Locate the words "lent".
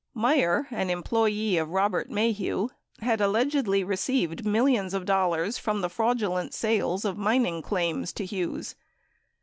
6.33-6.55